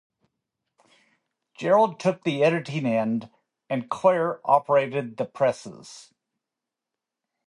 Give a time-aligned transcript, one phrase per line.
[1.53, 3.29] Gerald took the editing end
[3.69, 6.11] and Clair operated the presses.